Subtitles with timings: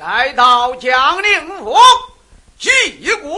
[0.00, 1.76] 来到江宁府，
[2.58, 3.36] 祭国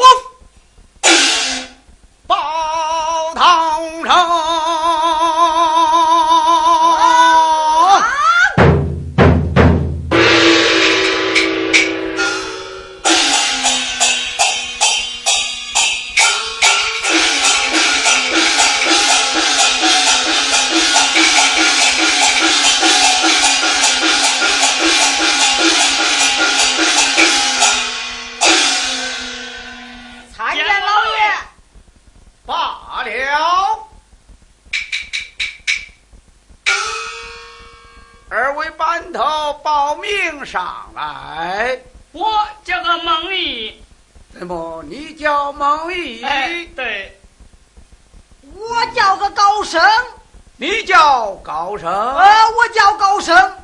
[51.03, 51.91] 叫高升？
[51.91, 53.57] 呃，我叫高升。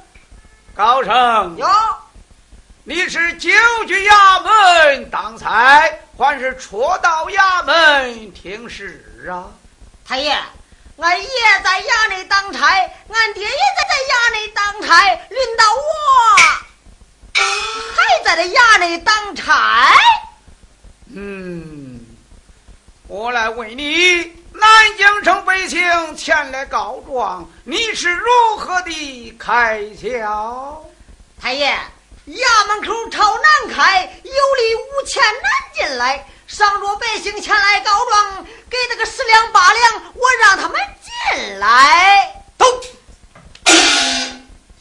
[0.75, 1.69] 高升，哟，
[2.83, 3.49] 你是九
[3.87, 5.81] 局衙门当差，
[6.19, 9.47] 还是戳到衙门听事啊？
[10.05, 10.37] 太爷，
[10.97, 11.29] 俺爷
[11.63, 15.81] 在衙内当差，俺爹也在这衙内当差，轮到我
[17.95, 19.93] 还在这衙内当差。
[21.15, 22.01] 嗯，
[23.07, 24.38] 我来问你，
[24.69, 28.27] 南京城百姓前来告状，你是如
[28.59, 30.85] 何的开销？
[31.41, 31.75] 太爷，
[32.27, 36.23] 衙门口朝南开，有理五钱难进来。
[36.47, 42.35] 上若百姓前来告状，给那个十两八两，我让他们进来。
[42.59, 42.67] 都，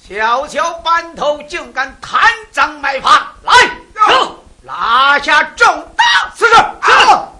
[0.05, 3.53] 小小班头竟敢贪赃卖法，来，
[3.95, 5.65] 走，拉下正
[5.95, 6.03] 大
[6.35, 6.55] 此事。
[6.55, 7.36] 是。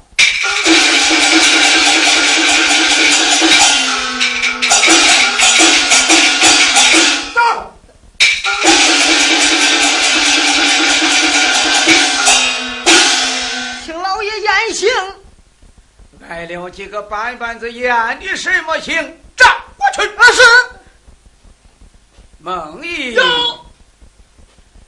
[17.47, 18.94] 个板板子演的什么刑？
[19.35, 20.02] 站过去。
[20.16, 20.41] 啊是。
[22.40, 23.24] 孟毅，有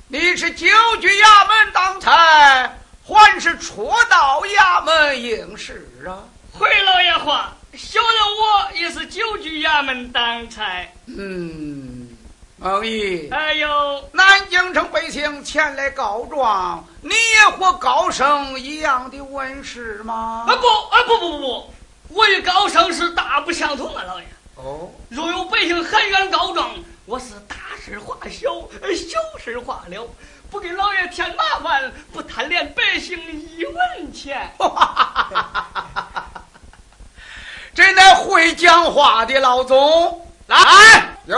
[0.08, 0.68] 你是九
[1.00, 2.72] 局衙门当差，
[3.04, 6.24] 还是戳到衙门应试啊？
[6.52, 10.88] 回老爷话，小人我也是九局衙门当差。
[11.08, 12.10] 嗯，
[12.58, 20.46] 孟毅，哎呦，南京城百姓前来告状，你也和高升一样的文士吗？
[20.48, 21.74] 啊不啊不不不不，
[22.10, 24.26] 我与高升是大不相同啊，老爷。
[24.56, 26.72] 哦，若有百姓喊冤告状，
[27.06, 30.08] 我是大事化小，呃小事化了，
[30.50, 34.52] 不给老爷添麻烦，不贪恋百姓一文钱。
[37.74, 40.58] 这乃会讲话的老总，来，
[41.26, 41.38] 有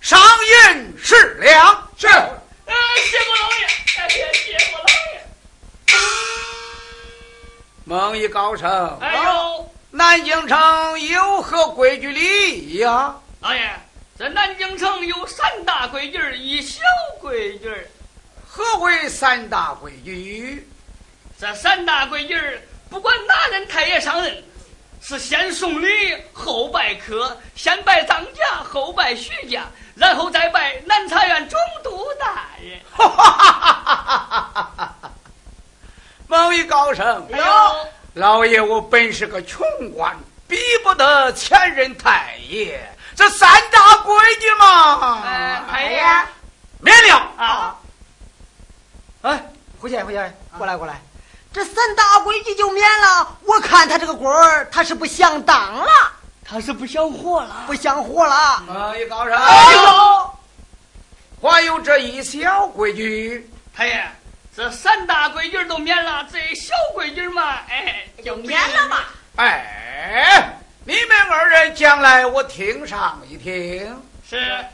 [0.00, 0.18] 上
[0.72, 1.88] 银十两。
[1.98, 2.06] 是。
[2.06, 2.72] 呃，
[3.04, 3.66] 谢过老爷，
[3.98, 5.20] 哎呀，谢过老爷。
[7.84, 13.14] 孟毅高升，哎呦，南京城有何规矩礼仪呀？
[13.40, 13.78] 老爷，
[14.18, 16.80] 这南京城有三大规矩儿，一小
[17.20, 17.86] 规矩儿。
[18.48, 20.66] 何为三大规矩？
[21.38, 22.58] 这三大规矩儿，
[22.88, 24.42] 不管哪任太爷上任，
[25.02, 25.86] 是先送礼
[26.32, 29.64] 后拜客，先拜张家后拜徐家，
[29.94, 32.80] 然后再拜南茶院总督大人。
[36.26, 37.44] 孟毅高升，哎呦，
[38.14, 40.16] 老爷，我本是个穷官，
[40.48, 42.80] 比不得前任太爷。
[43.14, 46.02] 这三大规矩嘛，哎，太爷
[46.80, 47.30] 免了。
[47.36, 47.76] 啊，
[49.22, 49.44] 哎，
[49.80, 51.00] 胡仙，胡仙，过来过来，
[51.52, 53.36] 这三大规矩就免了。
[53.44, 55.86] 我看他这个官儿，他是不想当了，
[56.44, 57.64] 他是不想活了。
[57.66, 58.62] 不想活了。
[58.66, 60.34] 某一高升，哎呦，
[61.40, 64.10] 还有这一小规矩，太爷，
[64.56, 69.10] 这三大规矩都免了，这小规矩嘛，哎，就免了吧。
[69.34, 74.00] 哎，你们二人将来我听上一听。
[74.30, 74.64] 是，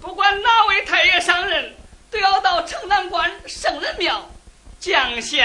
[0.00, 1.74] 不管哪位太爷上任，
[2.12, 4.24] 都要到城南关圣人庙
[4.78, 5.44] 降香。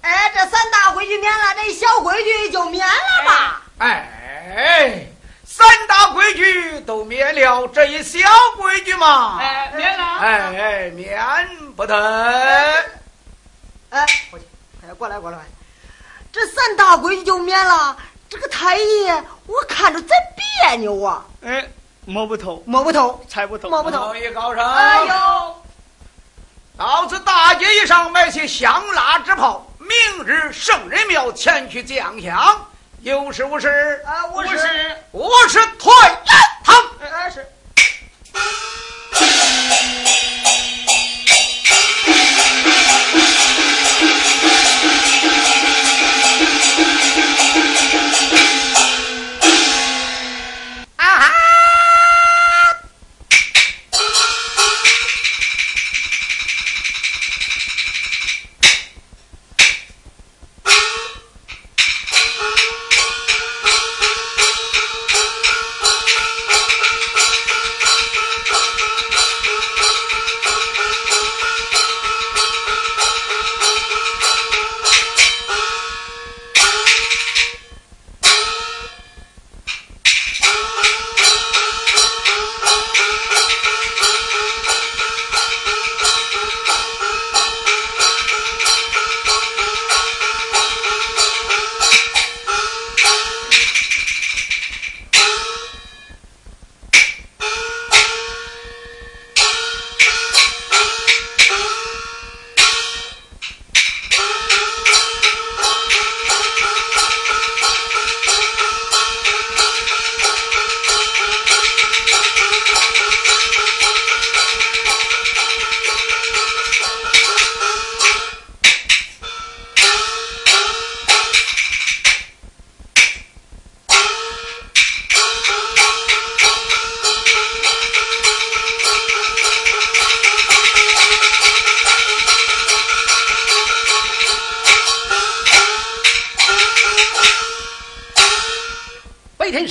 [0.00, 3.62] 哎，这三大规矩免了，这小规矩就免了吧。
[3.80, 5.06] 哎，
[5.46, 8.18] 三大规矩都免了，这一小
[8.56, 10.04] 规矩嘛，哎，免了。
[10.18, 11.94] 哎，免不得。
[13.90, 14.44] 哎，伙计，
[14.82, 15.38] 哎，过来过来，
[16.32, 17.96] 这三大规矩就免了。
[18.28, 21.64] 这个太爷，我看着真别扭啊，哎，
[22.04, 24.12] 摸不透，摸不透，猜不透，摸不透。
[24.34, 25.62] 高升，哎呦，
[26.76, 32.66] 到此大街以上买些香辣纸炮，明日圣人庙前去降香。
[33.04, 33.68] 有事无事，
[34.06, 34.68] 啊，我我是，是
[35.10, 35.28] 我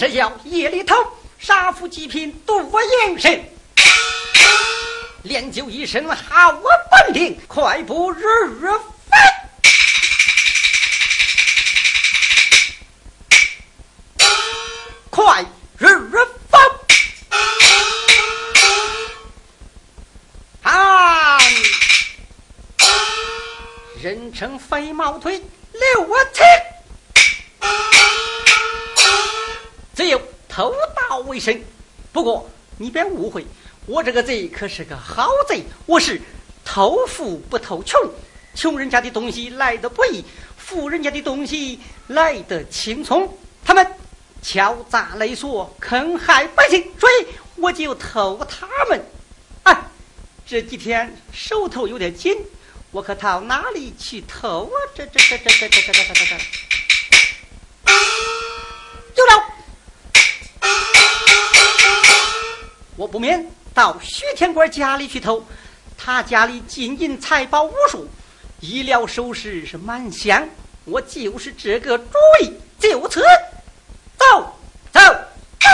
[0.04, 0.96] 天设校，夜里头
[1.40, 3.42] 杀富济贫，度我营生。
[5.24, 8.26] 练就一身好本领，快步日
[8.60, 8.70] 日
[9.08, 9.18] 飞。
[15.10, 15.46] 快
[15.78, 15.88] 日
[16.50, 16.60] 飞。
[20.64, 21.40] 啊！
[24.02, 25.42] 人称飞毛腿，
[31.34, 31.60] 为生。
[32.12, 32.48] 不过
[32.78, 33.44] 你别误会。
[33.88, 36.22] 我这个贼可是个好贼，我是
[36.64, 38.00] 偷富不偷穷，
[38.56, 40.24] 穷人家的东西来的不易，
[40.56, 43.28] 富人家的东西来得轻松。
[43.66, 43.86] 他们
[44.42, 47.26] 敲诈勒索，坑害百姓，所以
[47.56, 49.04] 我就偷他们。
[49.64, 49.92] 啊，
[50.46, 52.38] 这几天手头有点紧，
[52.92, 54.78] 我可到哪里去偷啊？
[54.96, 56.38] 这这这这这这这这这这，
[59.16, 59.44] 有了，
[62.96, 63.46] 我不免。
[63.74, 65.44] 到徐天官家里去偷，
[65.98, 68.08] 他家里金银财宝无数，
[68.60, 70.48] 衣料首饰是满箱。
[70.86, 72.06] 我就是这个主
[72.42, 73.22] 意，就此
[74.18, 74.26] 走
[74.92, 75.00] 走
[75.60, 75.70] 走。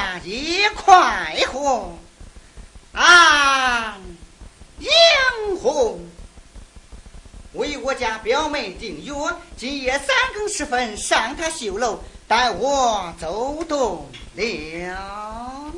[0.00, 1.92] 花下也快活。
[2.92, 3.98] 啊，
[4.78, 6.00] 英红，
[7.52, 9.14] 为我家表妹订约，
[9.56, 15.72] 今夜三更时分上她绣楼，待我走动了。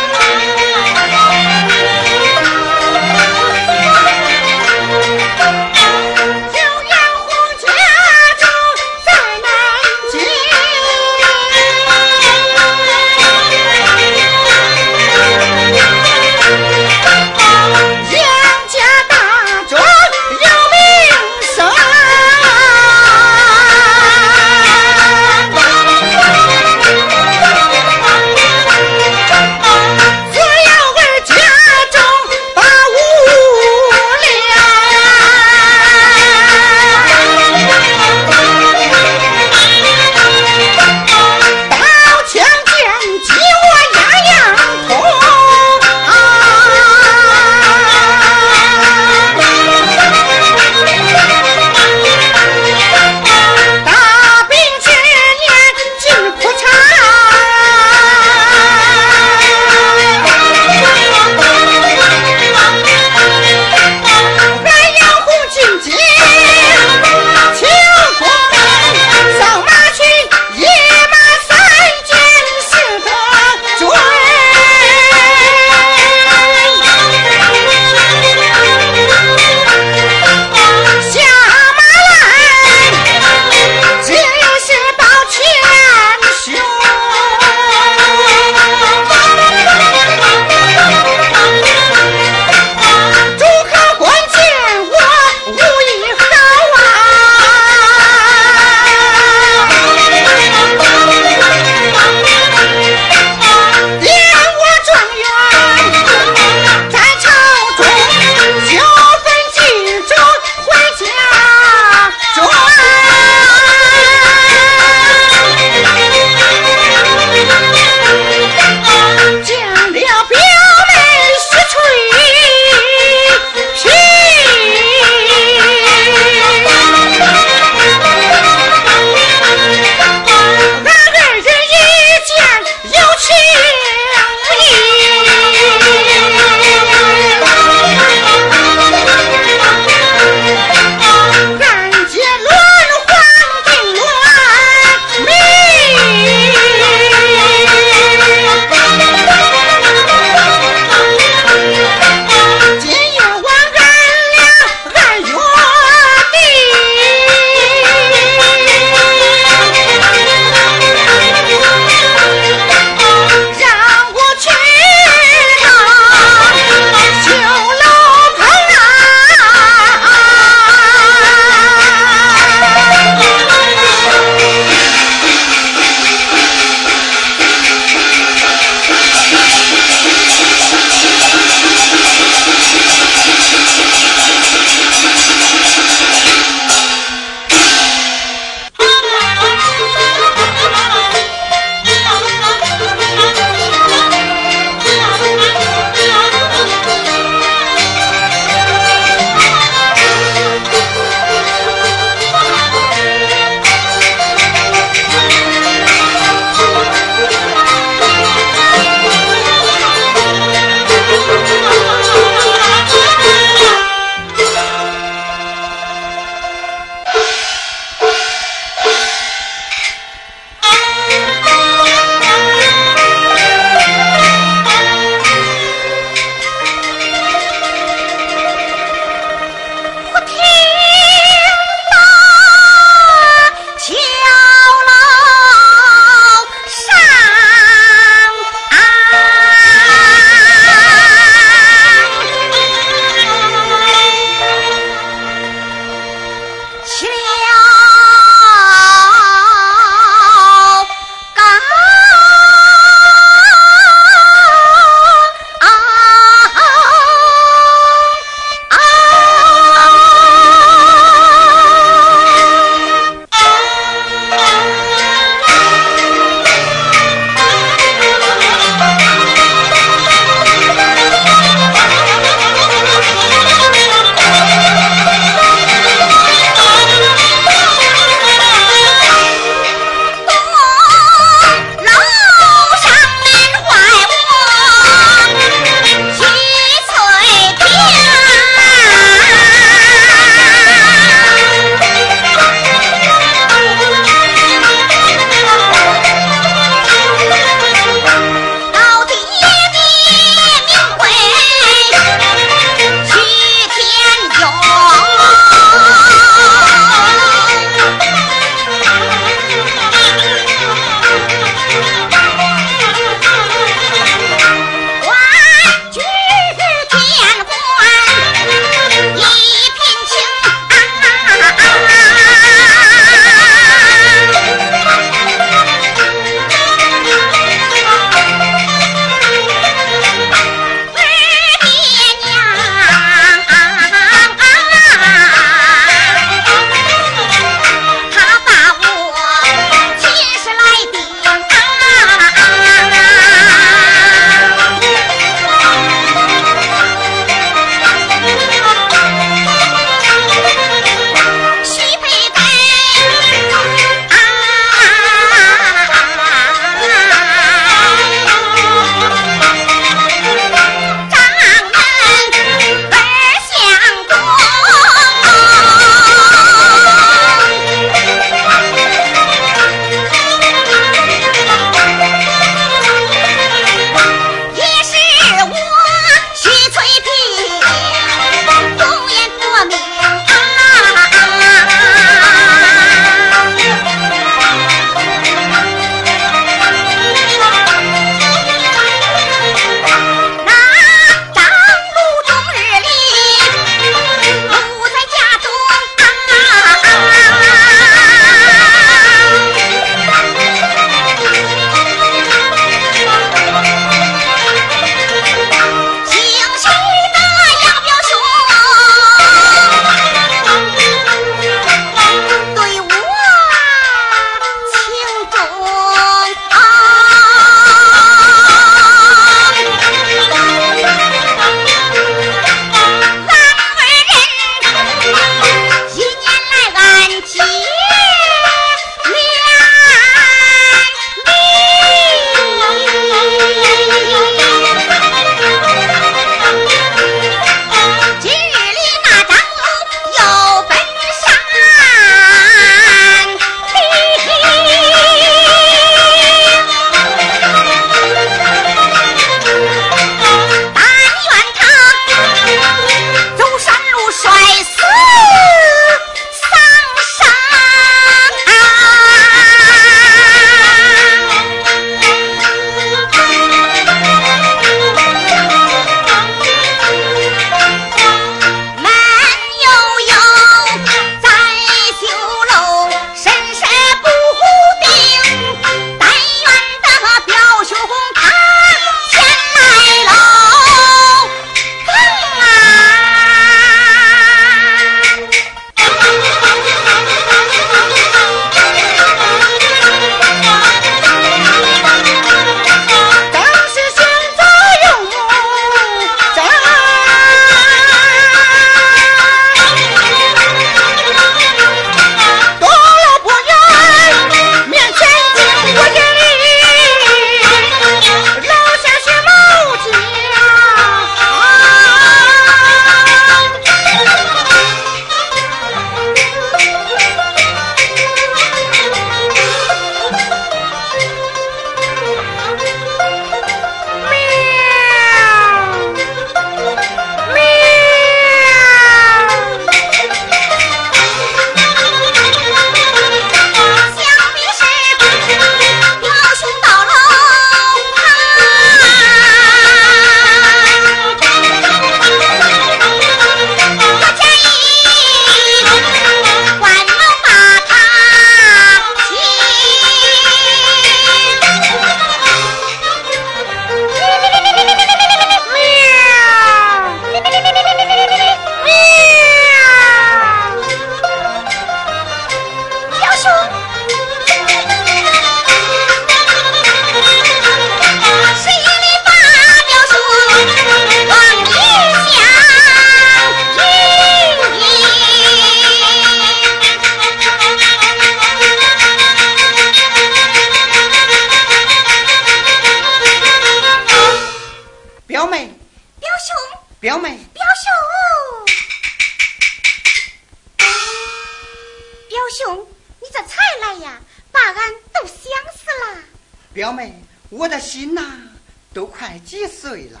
[598.82, 600.00] 都快几岁了。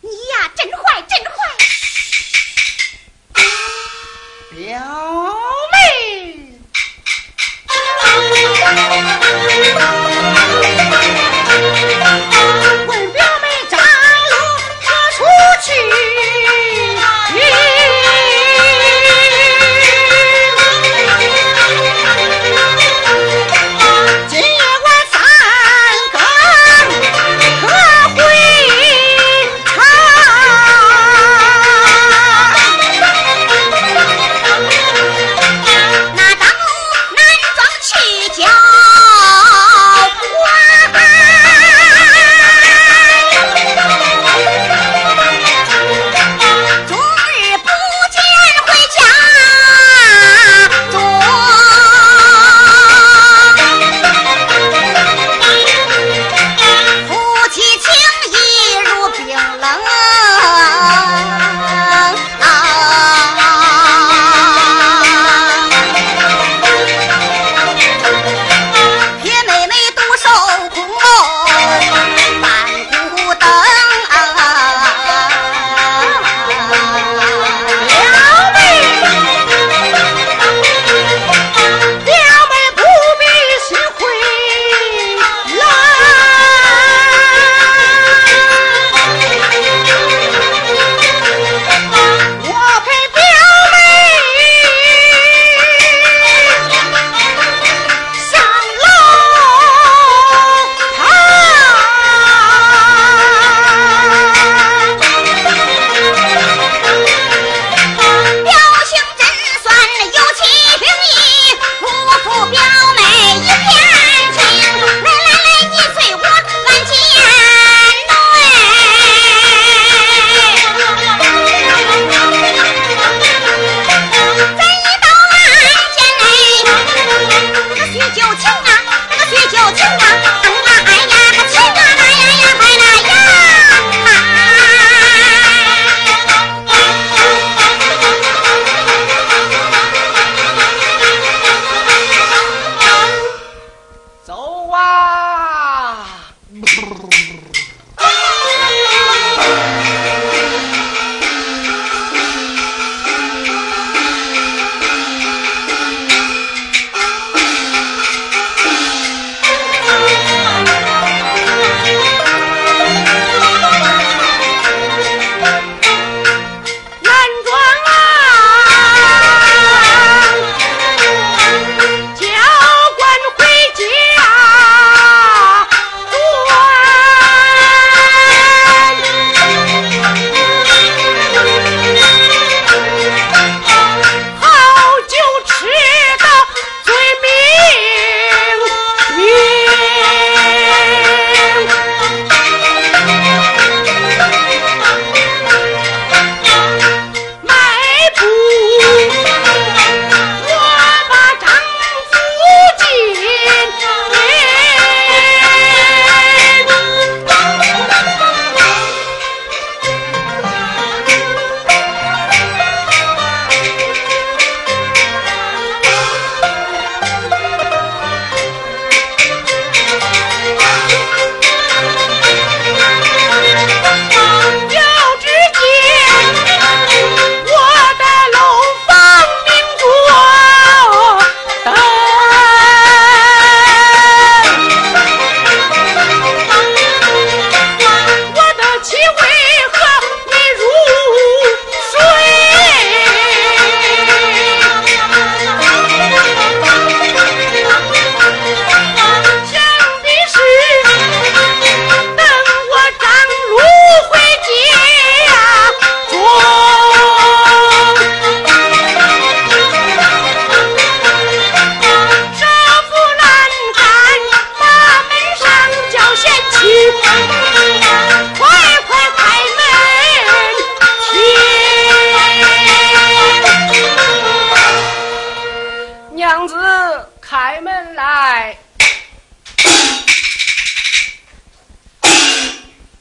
[0.00, 1.32] 你呀，真坏，真坏。
[4.56, 5.36] 表
[5.70, 5.76] 妹。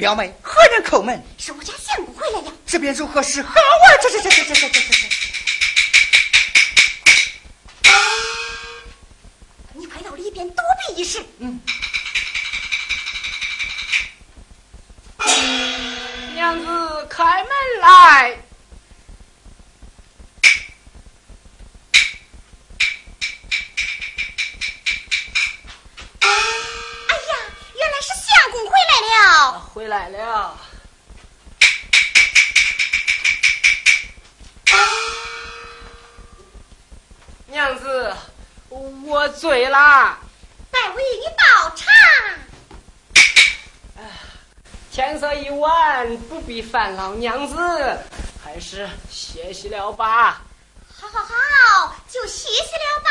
[0.01, 1.23] 表妹，何人叩门？
[1.37, 2.51] 是我家相公回来了。
[2.65, 3.85] 这边如何是好啊？
[4.01, 5.07] 这这这这这这这这！
[9.73, 11.23] 你快到里里边躲避一时。
[11.37, 11.61] 嗯。
[16.33, 18.35] 娘子，开门来。
[29.11, 29.59] 了。
[29.59, 30.57] 回来了。
[37.47, 38.15] 娘子，
[38.69, 40.17] 我醉了。
[40.71, 41.85] 待为你倒茶。
[44.89, 47.55] 天色已晚，不必烦劳娘子，
[48.43, 50.41] 还是歇息了吧。
[50.97, 53.09] 好好好，就歇息了吧。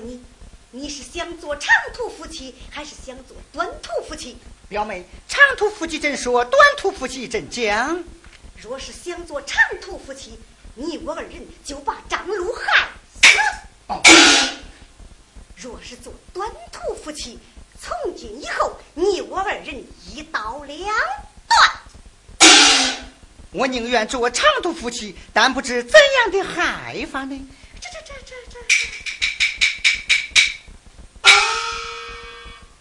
[0.00, 0.20] 问你，
[0.70, 4.38] 你是想做长途夫妻，还是想做短途夫妻？
[4.68, 6.42] 表妹，长途夫妻怎说？
[6.44, 8.02] 短途夫妻怎讲？
[8.56, 10.38] 若是想做长途夫妻，
[10.74, 12.88] 你我二人就把张禄害
[13.20, 13.38] 死；
[15.56, 17.38] 若是做短途夫妻，
[17.78, 22.50] 从今以后你我二人一刀两断。
[23.52, 27.48] 我宁愿做长途夫妻，但不知怎样的害法呢？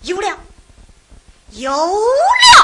[0.10, 0.36] 有了，
[1.52, 2.59] 有了。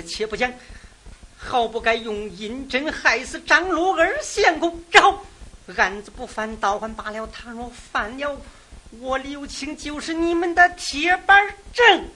[0.00, 0.52] 且不讲，
[1.36, 4.82] 好不该用银针害死张罗二相公。
[4.90, 5.24] 这好
[5.76, 8.40] 案子不翻，倒还罢了；倘若翻了，
[9.00, 12.08] 我刘青就是你们的铁板证。